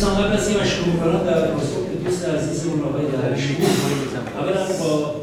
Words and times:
می‌کنم 0.00 1.24
در 1.26 1.46
پاسخ 1.46 1.76
به 1.76 2.04
دوست 2.04 2.24
عزیزمون 2.28 2.80
آقای 2.82 3.06
دهرشی 3.06 3.56
اولا 4.38 4.66
با 4.80 5.14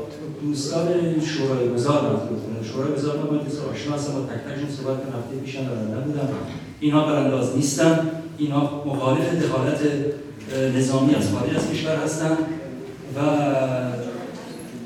دوستان 0.42 0.88
شورای 1.22 1.70
گذار 1.70 2.02
مطلب 2.02 2.72
شورای 2.72 2.94
گذار 2.94 3.18
با 3.18 3.38
دوست 3.38 3.62
آشنا 3.74 3.96
هستم 3.96 4.14
با 4.14 4.20
تک 4.20 4.54
تکشون 4.54 4.70
صحبت 4.78 4.98
کنم. 4.98 5.20
هفته 5.20 5.46
پیشم 5.46 5.66
برنده 5.66 6.00
بودم. 6.06 6.30
اینها 6.80 7.06
برانداز 7.06 7.56
نیستن. 7.56 8.00
اینها 8.38 8.84
مخالف 8.86 9.44
دخالت 9.44 9.80
نظامی 10.76 11.16
از 11.16 11.30
خارج 11.32 11.56
از 11.56 11.72
کشور 11.72 11.96
هستند 11.96 12.38
و 13.16 13.20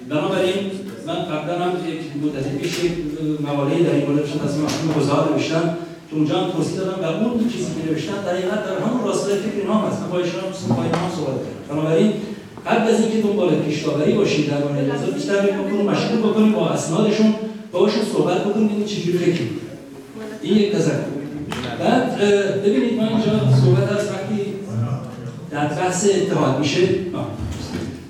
بنابراین 0.10 0.72
من 1.08 1.16
قبلا 1.16 1.60
هم 1.60 1.72
یک 1.90 2.02
مدت 2.24 2.58
پیش 2.58 2.76
مقاله 3.48 3.84
در 3.84 3.92
این 3.92 4.06
مورد 4.10 4.20
از 4.20 4.58
محکوم 4.58 4.94
گذار 5.00 5.30
نوشتم 5.34 5.78
که 6.12 6.18
اونجا 6.18 6.40
هم 6.40 6.52
توضیح 6.52 6.78
دادم 6.78 7.26
و 7.26 7.30
اون 7.30 7.50
چیزی 7.50 7.66
که 7.66 7.92
نوشتن 7.92 8.24
در 8.26 8.32
حقیقت 8.32 8.66
در 8.66 8.88
همون 8.88 9.04
راستای 9.04 9.36
فکر 9.36 9.58
اینها 9.62 9.88
هست. 9.88 10.02
من 10.02 10.10
با 10.10 10.18
ایشون 10.18 10.40
هم 10.40 10.52
صحبت 11.16 11.38
کردم. 11.38 11.70
بنابراین 11.70 12.14
قبل 12.68 12.94
از 12.94 13.00
اینکه 13.00 13.28
دنبال 13.28 13.56
پیشتاوری 13.56 14.14
باشید 14.14 14.50
در 14.50 14.58
مورد 14.58 14.90
جزا 14.90 15.12
بیشتر 15.12 15.42
بکنیم 15.42 15.86
مشغول 15.86 16.20
بکنیم 16.20 16.52
با 16.52 16.70
اسنادشون 16.70 17.36
باشون 17.72 18.02
صحبت 18.14 18.44
بکنیم 18.44 18.68
ببینید 18.68 18.88
چجوری 18.88 19.18
فکر 19.18 19.42
این 20.42 20.58
یک 20.58 20.72
تذکر. 20.72 20.96
بعد 21.80 22.18
ببینید 22.62 22.94
ما 22.94 23.08
اینجا 23.08 23.32
صحبت 23.64 23.92
از 23.92 24.06
وقتی 24.06 24.46
در 25.52 25.68
بحث 25.68 26.06
اتحاد 26.10 26.60
میشه. 26.60 26.88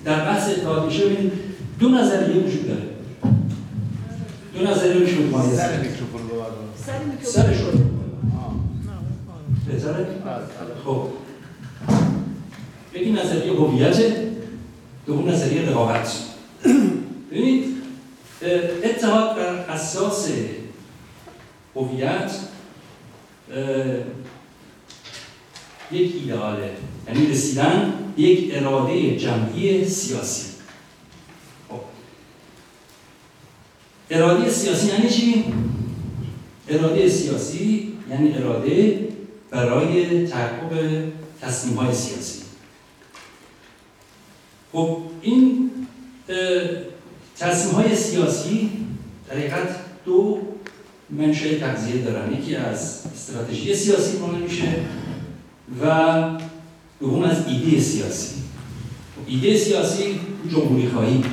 در 0.06 0.20
بحث 0.26 0.50
اتحاد 0.50 0.86
میشه. 0.86 1.06
ببینید 1.06 1.32
دو 1.80 1.90
نظریه 1.90 2.44
وجود 2.44 2.68
داره. 2.68 2.82
دو 4.60 4.72
نظریه 4.72 5.04
وجود 5.04 5.32
داره. 5.32 6.01
سر 6.86 7.04
میکروفون. 7.04 7.44
سر 7.44 7.54
شد. 7.54 7.92
بهتره؟ 9.68 10.08
خب. 10.86 11.08
یکی 12.94 13.12
نظریه 13.12 13.54
هویت 13.54 13.98
دوم 15.06 15.30
نظریه 15.30 15.70
رقابت. 15.70 16.12
ببینید 17.32 17.64
اتحاد 18.84 19.36
بر 19.36 19.56
اساس 19.70 20.30
هویت 21.76 22.32
یک 25.92 26.16
ایدئاله 26.16 26.72
یعنی 27.08 27.28
رسیدن 27.32 27.94
یک 28.18 28.56
اراده 28.56 29.18
جمعی 29.18 29.86
سیاسی. 29.90 30.48
خب. 31.70 31.80
اراده 34.12 34.50
سیاسی 34.50 34.88
یعنی 34.88 35.10
چی؟ 35.10 35.46
اراده 36.72 37.10
سیاسی 37.10 37.94
یعنی 38.10 38.34
اراده 38.34 39.08
برای 39.50 40.28
تحقق 40.28 41.04
تصمیم 41.42 41.76
های 41.78 41.94
سیاسی. 41.96 42.42
خب 44.72 44.98
این 45.22 45.72
تصمیم 47.38 47.76
های 47.76 47.96
سیاسی 47.96 48.70
در 49.30 49.38
حقیقت 49.38 49.76
دو 50.06 50.40
منشه 51.10 51.60
تغذیه 51.60 52.02
دارن. 52.02 52.34
یکی 52.34 52.56
از 52.56 53.04
استراتژی 53.14 53.76
سیاسی 53.76 54.18
کنه 54.18 54.38
میشه 54.38 54.76
و 55.82 56.24
دوم 57.00 57.24
از 57.24 57.48
ایده 57.48 57.82
سیاسی. 57.82 58.36
ایده 59.28 59.58
سیاسی 59.58 60.20
جمهوری 60.52 60.88
خواهی 60.88 61.24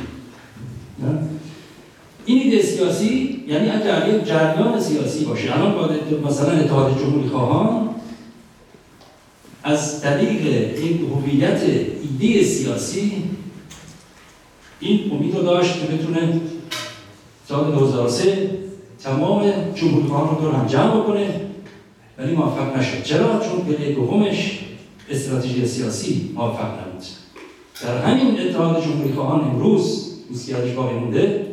این 2.25 2.43
ایده 2.43 2.63
سیاسی 2.63 3.38
یعنی 3.49 3.71
اگر 3.71 4.15
یک 4.15 4.25
جریان 4.25 4.81
سیاسی 4.81 5.25
باشه 5.25 5.57
الان 5.57 5.75
با 5.75 5.91
مثلا 6.29 6.53
اتحاد 6.53 6.99
جمهوری 6.99 7.29
خواهان 7.29 7.89
از 9.63 10.03
طریق 10.03 10.47
این 10.77 11.11
هویت 11.11 11.63
ایده 11.63 12.43
سیاسی 12.43 13.13
این 14.81 15.13
امید 15.13 15.35
رو 15.35 15.43
داشت 15.43 15.81
که 15.81 15.97
بتونه 15.97 16.41
سال 17.49 17.73
2003 17.73 18.51
تمام 19.03 19.53
جمهوری 19.75 20.09
خواهان 20.09 20.37
رو 20.37 20.41
دور 20.41 20.55
هم 20.55 20.67
جمع 20.67 21.01
بکنه 21.01 21.41
ولی 22.19 22.37
موفق 22.37 22.79
نشد. 22.79 23.03
چرا؟ 23.03 23.41
چون 23.41 23.61
پله 23.61 23.93
دومش 23.93 24.59
استراتژی 25.11 25.67
سیاسی 25.67 26.31
موفق 26.35 26.65
نبود. 26.65 27.05
در 27.83 27.99
همین 27.99 28.41
اتحاد 28.41 28.85
جمهوری 28.85 29.13
خواهان 29.13 29.41
امروز 29.41 30.15
دوستیادش 30.29 30.73
باقی 30.73 30.95
مونده. 30.95 31.48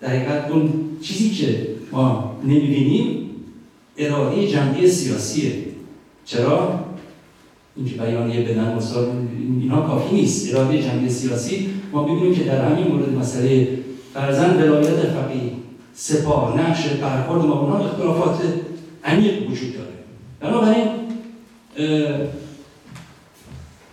در 0.00 0.08
حقیقت 0.08 0.50
اون 0.50 0.72
چیزی 1.02 1.30
که 1.30 1.66
ما 1.92 2.36
نمی‌بینیم 2.44 3.30
اراده 3.98 4.46
جمعی 4.46 4.88
سیاسیه. 4.88 5.52
چرا؟ 6.24 6.80
اینکه 7.76 7.94
بیانیه 7.94 8.40
بدن 8.40 8.78
اینها 9.60 9.80
کافی 9.80 10.14
نیست. 10.14 10.54
اراده 10.54 10.82
جمعی 10.82 11.10
سیاسی 11.10 11.68
ما 11.92 12.02
ببینیم 12.02 12.34
که 12.34 12.44
در 12.44 12.64
همین 12.64 12.86
مورد 12.86 13.14
مسئله 13.14 13.78
فرزن 14.14 14.62
ولایت 14.62 14.96
فقیه 14.96 15.52
سپاه 15.94 16.60
نقش 16.60 16.86
برخورد 16.88 17.44
ما 17.44 17.60
اونها 17.60 17.78
اختلافات 17.78 18.42
عمیق 19.04 19.50
وجود 19.50 19.74
داره. 19.74 19.96
بنابراین 20.40 20.88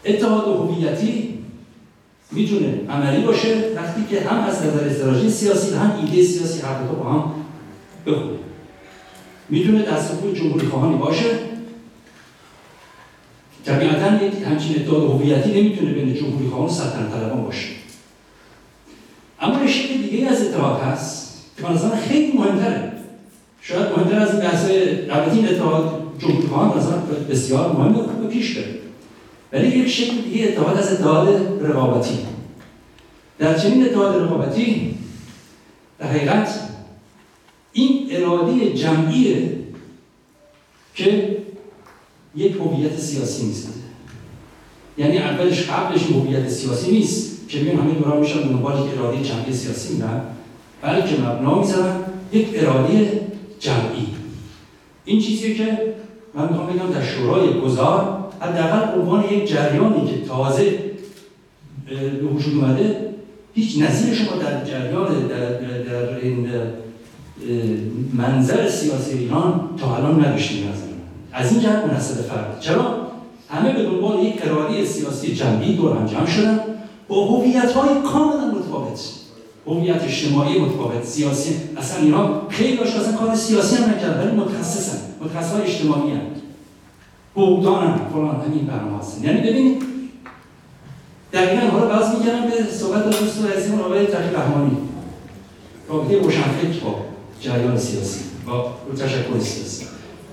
اتحاد 0.05 0.47
هویتی 0.47 1.32
می‌تونه 2.35 2.81
عملی 2.89 3.23
باشه 3.23 3.55
وقتی 3.75 4.03
که 4.09 4.21
هم 4.21 4.39
از 4.43 4.65
نظر 4.65 4.87
استراتژی 4.87 5.29
سیاسی 5.29 5.75
هم 5.75 5.91
ایده 6.01 6.23
سیاسی 6.23 6.61
هر 6.61 6.83
با 6.83 7.09
هم 7.09 7.31
بخونه. 8.05 8.37
می‌تونه 9.49 9.81
دستگاه 9.81 10.33
جمهوری 10.33 10.67
خواهانی 10.67 10.97
باشه. 10.97 11.25
طبیعتا 13.65 14.25
یک 14.25 14.33
همچین 14.45 14.75
اتحاد 14.75 15.03
هویتی 15.03 15.61
نمی‌تونه 15.61 15.91
بین 15.91 16.13
جمهوری 16.13 16.49
خواهان 16.49 16.67
و 16.67 16.71
سلطنت 16.71 17.11
طلبان 17.11 17.43
باشه. 17.43 17.67
اما 19.41 19.67
شکل 19.67 19.97
دیگه 19.97 20.27
از 20.27 20.41
اتحاد 20.41 20.81
هست 20.81 21.37
که 21.57 21.63
من 21.63 21.77
خیلی 22.07 22.37
مهمتره. 22.37 22.91
شاید 23.61 23.87
مهمتر 23.97 24.19
از 24.19 24.31
این 24.31 24.39
بحث 24.39 24.65
البته 25.09 25.33
این 25.35 25.49
اتحاد 25.49 26.03
جمهوری 26.19 26.47
خواهان 26.47 26.81
بسیار 27.29 27.71
مهمه 27.71 27.93
خوب 27.93 28.29
پیش 28.29 28.57
بره. 28.57 28.82
ولی 29.53 29.67
یک 29.67 29.87
شکل 29.87 30.21
دیگه 30.21 30.47
اتحاد 30.47 30.77
از 30.77 30.93
اتحاد 30.93 31.27
رقابتی. 31.61 32.17
در 33.39 33.59
چنین 33.59 33.85
اتحاد 33.85 34.23
رقابتی 34.23 34.97
در 35.99 36.07
حقیقت 36.07 36.59
این 37.73 38.07
اراده 38.11 38.73
جمعیه 38.73 39.49
که 40.95 41.37
یک 42.35 42.55
هویت 42.55 42.97
سیاسی 42.99 43.45
نیست. 43.45 43.69
یعنی 44.97 45.17
اولش 45.17 45.69
قبلش 45.69 46.03
هویت 46.03 46.49
سیاسی 46.49 46.91
نیست 46.91 47.49
که 47.49 47.59
ببین 47.59 47.79
همه 47.79 47.93
دوران 47.93 48.19
میشن 48.19 48.41
دنبال 48.41 48.87
یک 48.87 48.97
اراده 48.97 49.23
جمعی 49.23 49.53
سیاسی 49.53 49.93
میرن 49.93 50.21
بلکه 50.81 51.21
مبنا 51.21 51.59
می‌ذارن 51.59 51.95
یک 52.31 52.47
اراده 52.53 53.21
جمعی. 53.59 54.07
این 55.05 55.21
چیزی 55.21 55.55
که 55.55 55.95
من 56.33 56.49
می‌خوام 56.49 56.67
بگم 56.67 56.91
در 56.91 57.05
شورای 57.05 57.59
گذار 57.59 58.22
حداقل 58.43 58.99
عنوان 58.99 59.23
یک 59.23 59.49
جریانی 59.49 60.07
که 60.07 60.25
تازه 60.27 60.79
به 62.21 62.27
وجود 62.27 62.63
اومده 62.63 63.09
هیچ 63.53 63.81
نظیر 63.81 64.13
شما 64.13 64.37
در 64.37 64.63
جریان 64.63 65.27
در, 65.27 65.49
در 65.83 66.15
این 66.15 66.49
منظر 68.13 68.69
سیاسی 68.69 69.17
ایران 69.17 69.69
تا 69.77 69.95
الان 69.95 70.25
نداشتیم 70.25 70.67
از 71.33 71.51
این 71.51 71.61
جهت 71.61 71.85
منصد 71.85 72.21
فرد. 72.21 72.57
چرا؟ 72.59 73.07
همه 73.49 73.73
به 73.73 73.83
دنبال 73.83 74.19
یک 74.19 74.35
اراده 74.43 74.85
سیاسی 74.85 75.35
جمعی 75.35 75.75
دور 75.75 75.97
هم 75.97 76.05
جمع 76.05 76.25
شدن. 76.25 76.59
با 77.07 77.25
هویت 77.25 77.71
های 77.71 77.89
کاملا 78.13 78.51
متفاوت. 78.51 78.99
هویت 79.67 80.03
اجتماعی 80.03 80.59
متفاوت. 80.59 81.03
سیاسی 81.03 81.55
اصلا 81.77 82.03
اینا 82.03 82.49
خیلی 82.49 82.79
اصلا 82.79 83.17
کار 83.17 83.35
سیاسی 83.35 83.75
هم 83.75 83.89
نکردن 83.89 84.27
ولی 84.27 84.37
متخصصن. 84.37 84.97
متخصص 85.21 85.51
های 85.51 85.61
اجتماعی 85.61 86.11
هم. 86.11 86.21
بودان 87.33 87.87
هم 87.87 87.99
فلان 88.13 88.41
همین 88.45 88.65
برنامه 88.65 88.99
هستن. 88.99 89.23
یعنی 89.23 89.41
ببینید 89.41 89.83
دقیقا 91.33 91.67
حالا 91.67 91.87
باز 91.87 92.19
میگم 92.19 92.41
به 92.41 92.71
صحبت 92.71 93.05
دوست 93.05 93.45
عزیزمون 93.45 93.79
آقای 93.79 94.05
تقی 94.05 94.35
رحمانی 94.35 94.77
رابطه 95.89 96.19
روشنفکر 96.19 96.79
با 96.83 97.05
جریان 97.41 97.77
سیاسی 97.77 98.19
با 98.47 98.71
تشکل 98.97 99.39
سیاسی. 99.39 99.85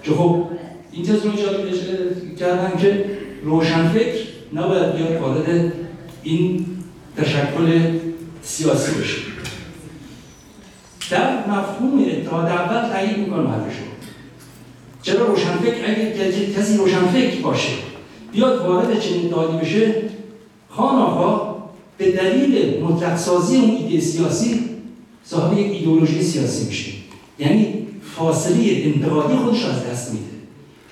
که 0.03 0.11
خب 0.11 0.45
این 0.93 1.05
تز 1.05 1.27
رو 1.27 1.31
ایجاد 1.31 2.37
کردن 2.39 2.79
که 2.79 3.05
روشنفکر 3.45 4.25
نباید 4.55 4.95
بیاد 4.97 5.23
وارد 5.23 5.73
این 6.23 6.67
تشکل 7.17 7.99
سیاسی 8.43 9.01
بشه. 9.01 9.17
در 11.11 11.39
مفهوم 11.39 12.05
اتحاد 12.11 12.47
اول 12.47 12.89
تایید 12.89 13.19
می‌کنم 13.19 13.47
حرفشو 13.47 13.90
چرا 15.03 15.27
روشنفکر؟ 15.27 15.85
اگر 15.85 16.11
کسی 16.57 16.77
روشنفکر 16.77 17.41
باشه 17.43 17.73
بیاد 18.33 18.67
وارد 18.67 19.01
چنین 19.01 19.27
اتحادی 19.27 19.57
بشه 19.57 19.95
خان 20.69 21.41
به 21.99 22.13
دلیل 22.13 22.81
مطلق 22.85 23.17
سازی 23.17 23.57
اون 23.57 23.71
ایده 23.71 24.01
سیاسی 24.01 24.61
صاحب 25.25 25.59
یک 25.59 25.73
ایدئولوژی 25.73 26.23
سیاسی 26.23 26.67
میشه. 26.67 26.93
یعنی 27.39 27.87
فاصله 28.17 28.83
انتقادی 28.85 29.37
خودش 29.37 29.65
از 29.65 29.87
دست 29.87 30.13
میده. 30.13 30.25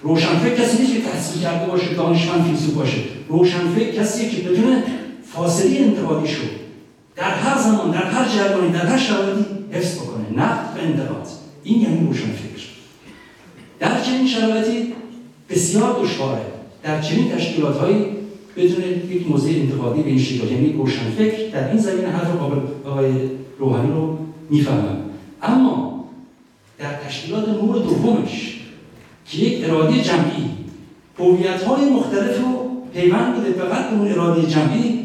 روشنفکر 0.02 0.54
کسی 0.54 0.82
نیست 0.82 0.94
که 0.94 1.00
تحصیل 1.00 1.42
کرده 1.42 1.70
باشه 1.70 1.94
دانشمند 1.94 2.44
فیلسوف 2.44 2.74
باشه. 2.74 2.98
روشنفکر 3.28 3.92
کسی 3.92 4.30
که 4.30 4.48
بتونه 4.48 4.82
فاصله 5.34 5.80
انتقادی 5.80 6.28
شو 6.28 6.42
در 7.16 7.30
هر 7.30 7.62
زمان 7.62 7.90
در 7.90 8.04
هر 8.04 8.28
جریانی 8.36 8.72
در 8.72 8.86
هر 8.86 8.98
شرایطی 8.98 9.44
حفظ 9.72 9.98
بکنه. 9.98 10.24
نقد 10.36 10.76
و 10.76 10.80
انتقاد. 10.80 11.26
این 11.64 11.80
یعنی 11.80 12.06
روشنفکر. 12.06 12.47
در 13.80 14.02
چنین 14.02 14.26
شرایطی 14.26 14.92
بسیار 15.50 16.02
دشواره. 16.02 16.42
در 16.82 17.00
چنین 17.00 17.30
تشکیلاتهایی 17.30 18.04
بدون 18.56 18.84
یک 19.10 19.30
موضع 19.30 19.50
انتقادی 19.50 20.02
به 20.02 20.08
این 20.08 20.18
شکل 20.18 20.52
یعنی 20.52 20.72
روشنفکر 20.72 21.50
در 21.52 21.68
این 21.68 21.78
زمینه 21.78 22.08
حرف 22.08 22.30
آقای 22.86 23.12
روحانی 23.58 23.92
رو 23.92 24.18
می‌فهمم. 24.50 24.96
اما 25.42 26.04
در 26.78 26.94
تشکیلات 26.94 27.48
نور 27.48 27.78
دومش 27.78 28.60
که 29.26 29.38
یک 29.38 29.64
اراده 29.64 30.02
جمعی 30.02 30.50
هویت 31.18 31.62
های 31.62 31.90
مختلف 31.90 32.40
رو 32.40 32.70
پیوند 32.94 33.40
بده 33.40 33.52
فقط 33.52 33.92
اون 33.92 34.12
اراده 34.12 34.46
جمعی 34.46 35.04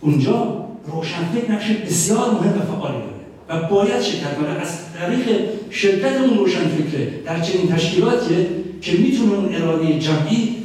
اونجا 0.00 0.64
روشنفکر 0.86 1.52
نقش 1.52 1.70
بسیار 1.70 2.30
مهم 2.30 2.58
و 2.58 2.62
فعالی 2.62 2.98
داره. 2.98 3.19
و 3.50 3.62
باید 3.62 4.02
شرکت 4.02 4.36
کنه. 4.36 4.48
از 4.48 4.92
طریق 4.98 5.48
شرکت 5.70 6.16
اون 6.20 6.38
روشنفکره 6.38 7.22
در 7.24 7.40
چنین 7.40 7.72
تشکیلاتی 7.72 8.46
که 8.82 8.92
می‌تونه 8.92 9.32
اون 9.32 9.54
اراده 9.54 9.98
جمعی 9.98 10.56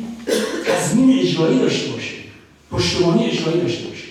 تضمین 0.65 1.19
اجرایی 1.19 1.59
داشته 1.59 1.91
باشه. 1.91 2.15
پشتوانی 2.71 3.25
اجرایی 3.25 3.61
داشته 3.61 3.87
باشه. 3.87 4.05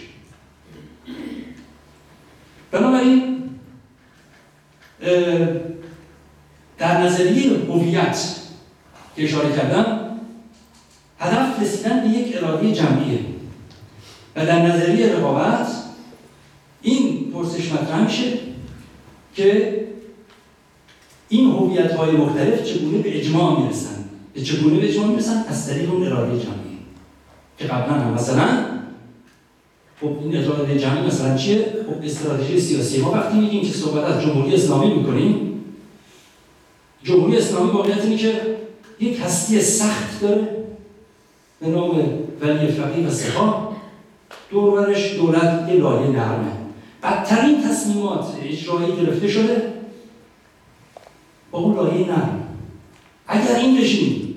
بنابراین 2.70 3.38
در 6.78 7.02
نظریه 7.02 7.50
هویت 7.68 8.18
که 9.16 9.24
اشاره 9.24 9.56
کردم 9.56 10.00
هدف 11.18 11.62
رسیدن 11.62 12.00
به 12.00 12.18
یک 12.18 12.36
اراده 12.36 12.72
جمعیه. 12.72 13.18
و 14.36 14.46
در 14.46 14.62
نظریه 14.62 15.12
رقابت 15.12 15.68
این 16.82 17.30
پرسش 17.32 17.72
مطرح 17.72 18.04
میشه 18.04 18.43
که 19.34 19.80
این 21.28 21.50
هویت 21.50 21.92
های 21.92 22.10
مختلف 22.10 22.64
چگونه 22.64 22.98
به 22.98 23.20
اجماع 23.20 23.60
می‌رسن 23.60 24.04
به 24.34 24.40
چگونه 24.40 24.80
به 24.80 24.88
اجماع 24.88 25.06
می‌رسن 25.06 25.44
از 25.48 25.68
طریق 25.68 25.92
اون 25.92 26.06
اراده 26.06 26.30
جمعی. 26.30 26.78
که 27.58 27.64
قبلا 27.64 27.92
هم 27.92 28.14
مثلا 28.14 28.48
خب 30.00 30.10
این 30.22 30.36
اراده 30.36 30.78
جمعی 30.78 31.06
مثلا 31.06 31.36
چیه؟ 31.36 31.66
خب 31.86 32.04
استراتژی 32.04 32.60
سیاسی. 32.60 33.00
ما 33.00 33.10
وقتی 33.10 33.38
میگیم 33.38 33.62
که 33.62 33.72
صحبت 33.72 34.04
از 34.04 34.22
جمهوری 34.22 34.54
اسلامی 34.54 34.94
می‌کنیم 34.94 35.64
جمهوری 37.02 37.36
اسلامی 37.36 37.70
واقعیت 37.70 38.04
اینه 38.04 38.16
که 38.16 38.56
یک 39.00 39.20
هستی 39.20 39.60
سخت 39.60 40.20
داره 40.20 40.48
به 41.60 41.66
نام 41.66 41.98
ولی 42.40 42.66
فقیه 42.66 43.06
و 43.06 43.10
سپاه. 43.10 43.76
دورورش 44.50 45.14
دولت 45.16 45.68
یه 45.68 45.74
لایه 45.74 46.10
نرمه. 46.10 46.63
بدترین 47.04 47.62
تصمیمات 47.62 48.26
اجرایی 48.42 48.96
گرفته 48.96 49.28
شده 49.28 49.72
با 51.50 51.58
اون 51.58 51.76
لایه 51.76 52.06
نرم. 52.06 52.42
اگر 53.26 53.56
این 53.56 53.80
رژیم 53.80 54.34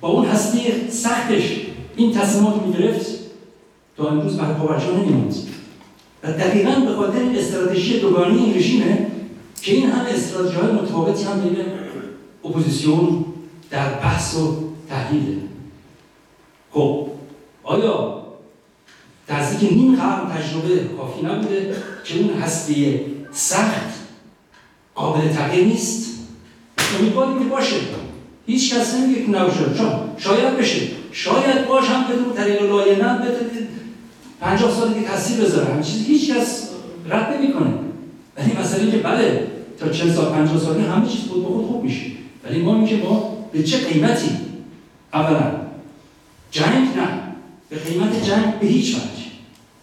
با 0.00 0.08
اون 0.08 0.26
هسته 0.26 0.88
سختش 0.90 1.60
این 1.96 2.12
تصمیمات 2.14 2.62
می‌گرفت 2.62 3.06
تا 3.96 4.08
امروز 4.08 4.36
بر 4.36 4.52
پابرجا 4.52 4.90
نمیموند 4.90 5.34
و 6.22 6.32
دقیقا 6.32 6.80
به 6.80 6.94
خاطر 6.94 7.18
استراتژی 7.36 8.00
دوگانه 8.00 8.42
این 8.42 8.54
رژیمه 8.54 9.06
که 9.62 9.72
این 9.72 9.90
همه 9.90 10.08
استراتژی 10.08 10.56
های 10.56 10.72
متفاوتی 10.72 11.24
هم 11.24 11.40
بین 11.40 11.56
اپوزیسیون 12.44 13.24
در 13.70 13.88
بحث 13.94 14.36
و 14.36 14.54
تحلیل 14.88 15.38
خب 16.72 17.06
آیا 17.64 18.19
که 19.30 19.74
نیم 19.74 19.96
قرن 19.96 20.32
تجربه 20.36 20.84
کافی 20.96 21.26
نبوده 21.26 21.74
که 22.04 22.18
اون 22.18 22.42
هسته 22.42 23.00
سخت 23.32 23.90
قابل 24.94 25.28
تغییر 25.28 25.64
نیست. 25.64 26.10
امیدواریم 26.98 27.38
که 27.38 27.44
باشه. 27.44 27.76
هیچ 28.46 28.74
کس 28.74 28.94
نمیگه 28.94 29.22
که 29.22 29.30
نباشه 29.30 29.58
شاید 30.18 30.56
بشه. 30.56 30.80
شاید 31.12 31.66
باش 31.68 31.84
هم 31.88 32.04
بدون 32.04 32.34
طریق 32.34 32.62
لایه 32.62 32.96
نه 32.96 33.18
بتونید 33.18 33.68
پنجاه 34.40 34.74
سال 34.74 34.94
که 34.94 35.02
تاثیر 35.02 35.44
بذاره. 35.44 35.66
همین 35.66 35.82
چیزی 35.82 36.04
هیچ 36.04 36.30
کس 36.30 36.68
رد 37.10 37.36
نمی‌کنه. 37.36 37.74
ولی 38.36 38.52
مسئله 38.60 38.90
که 38.90 38.96
بله 38.96 39.46
تا 39.78 39.88
چند 39.88 40.12
سال 40.12 40.32
پنجاه 40.32 40.58
سالی 40.58 40.84
همه 40.84 41.08
چیز 41.08 41.20
خود 41.20 41.42
به 41.42 41.48
خود 41.48 41.66
خوب 41.66 41.84
میشه. 41.84 42.06
ولی 42.44 42.62
ما 42.62 42.78
میگه 42.78 42.96
ما 42.96 43.36
به 43.52 43.62
چه 43.62 43.78
قیمتی؟ 43.78 44.30
اولا 45.14 45.52
جنگ 46.50 46.88
نه. 46.96 47.20
به 47.70 47.76
قیمت 47.76 48.24
جنگ 48.24 48.58
به 48.60 48.66
هیچ 48.66 48.94
وجه. 48.94 49.19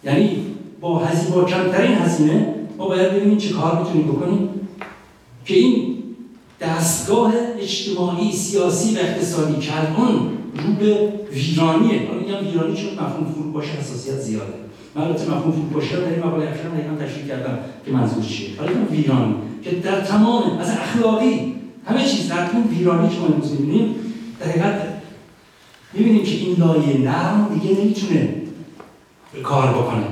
یعنی 0.08 0.36
با 0.80 0.98
هزینه 0.98 1.34
با 1.34 1.44
کمترین 1.44 1.98
هزینه 1.98 2.54
ما 2.78 2.88
باید 2.88 3.12
ببینیم 3.12 3.38
چه 3.38 3.48
کار 3.48 3.78
می‌تونیم 3.78 4.06
بکنیم 4.06 4.48
که 5.44 5.54
این 5.54 5.94
دستگاه 6.60 7.32
اجتماعی 7.60 8.32
سیاسی 8.32 8.94
و 8.94 8.98
اقتصادی 8.98 9.60
که 9.60 9.72
الان 9.76 10.28
رو 10.54 10.72
به 10.80 11.12
ویرانیه. 11.32 12.08
حالا 12.08 12.20
میگم 12.20 12.48
ویرانی 12.48 12.76
چون 12.76 12.92
مفهوم 12.92 13.32
فروپاشی 13.34 13.70
حساسیت 13.70 14.14
زیاده. 14.14 14.52
من 14.94 15.02
البته 15.02 15.24
مفهوم 15.24 15.52
فروپاشی 15.52 15.94
رو 15.94 16.00
در 16.00 16.08
این 16.08 16.18
مقاله 16.18 16.50
اخیرا 16.50 16.70
دقیقا 16.70 17.04
تشریح 17.04 17.26
کردم 17.28 17.58
که 17.86 17.92
منظور 17.92 18.24
چیه. 18.24 18.48
حالا 18.58 18.70
ویرانی 18.90 19.34
که 19.64 19.70
در 19.70 20.00
تمام 20.00 20.58
از 20.58 20.70
اخلاقی 20.70 21.54
همه 21.86 22.04
چیز 22.04 22.28
در 22.28 22.50
اون 22.52 22.62
ویرانی 22.78 23.08
که 23.08 23.20
ما 23.20 23.26
امروز 23.26 23.52
می‌بینیم 23.52 23.94
در 24.40 24.72
می‌بینیم 25.92 26.22
که 26.22 26.34
این 26.34 26.56
لایه 26.58 26.98
نرم 26.98 27.60
دیگه 27.60 27.80
نمی‌تونه 27.80 28.34
کار 29.42 29.68
بکنه. 29.68 30.06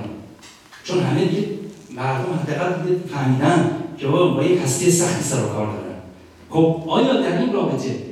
چون 0.84 1.00
همه 1.00 1.24
دیگه 1.24 1.48
مردم 1.96 2.32
حداقل 2.32 2.72
فهمیدن 3.12 3.70
که 3.98 4.06
با 4.06 4.42
یک 4.44 4.60
هستی 4.60 4.90
سختی 4.90 5.24
سر 5.24 5.44
و 5.44 5.48
کار 5.48 5.66
دارن. 5.66 5.86
خب 6.50 6.90
آیا 6.90 7.20
در 7.20 7.38
این 7.38 7.52
رابطه 7.52 8.02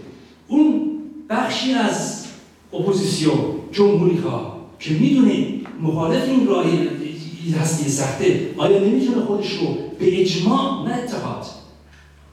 اون 0.48 0.90
بخشی 1.30 1.72
از 1.72 2.24
اپوزیسیون 2.72 3.38
جمهوری 3.72 4.16
ها 4.16 4.56
که 4.78 4.90
می‌دونه 4.90 5.46
مخالف 5.82 6.28
این 6.28 6.46
راه 6.46 6.64
هستی 7.60 7.90
سخته 7.90 8.50
آیا 8.56 8.78
نمی‌تونه 8.78 9.24
خودش 9.24 9.52
رو 9.52 9.66
به 9.98 10.20
اجماع 10.20 10.88
نه 10.88 10.94
اتحاد 10.94 11.46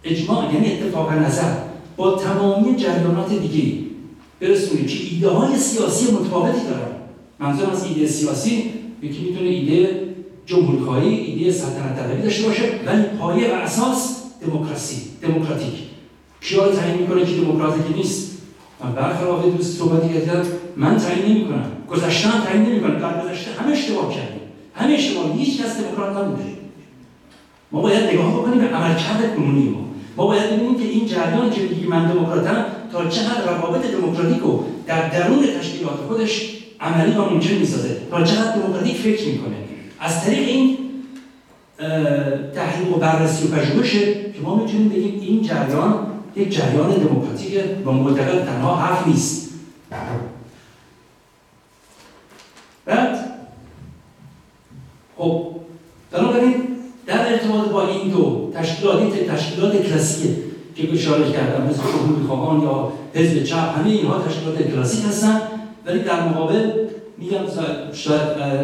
اجماع 0.04 0.54
یعنی 0.54 0.74
اتفاق 0.74 1.12
نظر 1.12 1.54
با 1.98 2.16
تمامی 2.16 2.76
جریانات 2.76 3.30
دیگه 3.30 3.78
برسونیم 4.40 4.86
که 4.86 4.98
ایده 5.12 5.30
های 5.30 5.58
سیاسی 5.58 6.12
متفاوتی 6.12 6.62
دارن؟ 6.64 6.92
منظورم 7.40 7.70
از 7.70 7.86
ایده 7.86 8.08
سیاسی 8.08 8.74
یکی 9.02 9.24
می‌تونه 9.24 9.50
ایده 9.50 10.02
جمهوریخواهی 10.46 11.16
ایده 11.16 11.52
سلطنت 11.52 12.00
طلبی 12.00 12.22
داشته 12.22 12.48
باشه 12.48 12.64
ولی 12.86 13.04
پایه 13.20 13.52
و 13.52 13.54
اساس 13.54 14.24
دموکراسی 14.42 15.02
دموکراتیک. 15.22 15.74
کیا 16.42 16.66
رو 16.66 16.72
تعیین 16.72 16.98
می‌کنه 17.02 17.26
که 17.26 17.36
دموکراتیک 17.42 17.98
نیست؟ 17.98 18.38
من 18.84 18.92
برخلاف 18.92 19.46
دوست 19.46 19.78
صحبتی 19.78 20.14
کردم 20.14 20.46
من 20.78 20.98
تعیین 20.98 21.36
نمی‌کنم. 21.36 21.72
گذشته 21.90 22.28
هم 22.28 22.46
تعیین 22.46 22.66
نمی‌کنم. 22.66 23.00
در 23.00 23.24
گذشته 23.24 23.52
همه 23.52 23.72
اشتباه 23.72 24.16
کردیم. 24.16 24.42
همه 24.76 24.94
اشتباه. 24.94 25.38
هیچ 25.38 25.62
کس 25.62 25.78
دموکرات 25.78 26.18
نبوده. 26.18 26.44
ما 27.72 27.82
باید 27.82 28.04
نگاه 28.04 28.34
بکنیم 28.34 28.60
به 28.60 28.68
عملکرد 28.68 29.36
قانونی 29.36 29.70
ما. 29.70 29.86
ما 30.18 30.28
باید 30.28 30.52
ببینیم 30.52 30.76
که 30.76 30.84
این 30.84 31.06
جریان 31.06 31.52
که 31.52 31.62
میگه 31.62 31.88
من 31.88 32.12
دموکراتم 32.12 32.66
تا 32.92 33.00
حد 33.00 33.50
روابط 33.50 33.86
دموکراتیک 33.86 34.42
رو 34.42 34.64
در 34.88 35.10
درون 35.10 35.48
تشکیلات 35.60 35.96
خودش 36.08 36.61
عملی 36.82 37.12
و 37.12 37.22
ممکن 37.22 37.54
می‌سازه. 37.54 37.98
تا 38.12 38.24
چقدر 38.24 38.56
دموکراتیک 38.56 38.96
فکر 38.96 39.28
می‌کنه. 39.28 39.56
از 40.00 40.26
طریق 40.26 40.48
این 40.48 40.78
تحقیق 42.56 42.96
و 42.96 43.00
بررسی 43.00 43.48
و 43.48 43.56
پژوهشه 43.56 44.14
که 44.14 44.42
ما 44.44 44.56
می‌تونیم 44.56 44.90
بگیم 44.90 45.20
این 45.22 45.42
جریان 45.42 46.08
یک 46.36 46.56
جریان 46.56 46.90
دموکراتیک 46.90 47.60
و 47.86 47.92
معتقد 47.92 48.46
تنها 48.46 48.76
حرف 48.76 49.08
نیست. 49.08 49.52
بعد 52.86 53.20
خب 55.18 55.46
بنابراین 56.12 56.56
در 57.08 57.34
ارتباط 57.34 57.70
با 57.70 57.88
این 57.88 58.12
دو 58.12 58.52
تشکیلات 58.56 59.14
تشکیلات 59.14 59.88
کلاسیک 59.88 60.32
که 60.76 60.94
اشاره 60.94 61.32
کردم 61.32 61.68
مثل 61.68 61.78
جمهوری 61.78 62.28
خواهان 62.28 62.62
یا 62.62 62.92
حزب 63.14 63.44
چپ 63.44 63.78
همه 63.78 63.90
اینها 63.90 64.22
تشکیلات 64.22 64.62
کلاسیک 64.62 65.06
هستن. 65.06 65.42
ولی 65.86 66.00
در 66.00 66.28
مقابل 66.28 66.72
میگم 67.18 67.38
شاید 67.94 68.22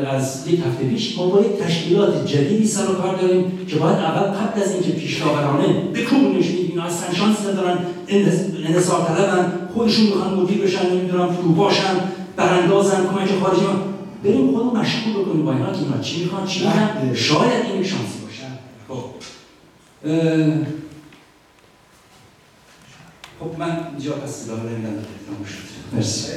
از 0.08 0.48
یک 0.48 0.60
هفته 0.60 0.88
پیش 0.90 1.18
ما 1.18 1.28
با 1.28 1.42
یک 1.42 1.60
تشکیلات 1.60 2.28
جدیدی 2.28 2.68
سر 2.68 2.92
و 2.92 2.94
کار 2.94 3.16
داریم 3.16 3.66
که 3.68 3.76
باید 3.76 3.98
اول 3.98 4.32
قبل 4.32 4.62
از 4.62 4.72
اینکه 4.72 4.92
پیشاورانه 4.92 5.68
بکوبونش 5.94 6.46
اینا 6.46 6.84
اصلا 6.84 7.14
شانس 7.14 7.40
ندارن 7.40 7.78
انحصار 8.08 9.08
طلبن 9.08 9.52
خودشون 9.74 10.06
می‌خوان 10.06 10.34
مدیر 10.34 10.62
بشن 10.62 10.90
نمی‌دونم 10.96 11.34
فرو 11.34 11.50
باشن 11.50 11.96
براندازن 12.36 13.08
کمک 13.08 13.30
خارجی 13.44 13.66
ها 13.66 13.74
بریم 14.24 14.52
خودمون 14.52 14.78
مشغول 14.78 15.14
بکنیم 15.14 15.46
با 15.46 15.54
اینا 15.54 15.72
که 15.72 15.78
اینا 15.78 16.00
چی 16.02 16.24
می‌خوان 16.24 16.48
چی 16.48 16.66
می‌خوان 16.66 16.88
بله. 16.88 17.16
شاید 17.16 17.66
این 17.74 17.84
شانسی 17.84 18.20
باشه. 18.26 18.44
خب. 18.88 19.04
خب 23.40 23.60
من 23.60 23.88
اینجا 23.92 24.12
پس 24.12 24.44
ادامه 24.50 24.72
نمیدم. 24.72 24.94
مرسی. 25.94 26.37